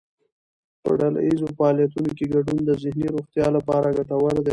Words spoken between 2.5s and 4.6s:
د ذهني روغتیا لپاره ګټور دی.